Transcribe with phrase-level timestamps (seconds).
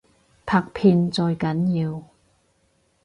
[0.47, 2.03] 拍片最緊要